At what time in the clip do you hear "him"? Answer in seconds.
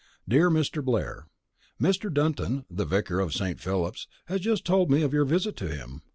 5.67-6.01